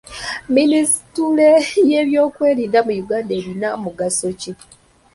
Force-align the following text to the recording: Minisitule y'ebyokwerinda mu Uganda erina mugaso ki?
Minisitule 0.55 1.49
y'ebyokwerinda 1.89 2.79
mu 2.87 2.91
Uganda 3.03 3.31
erina 3.39 3.69
mugaso 3.83 4.27
ki? 4.39 4.51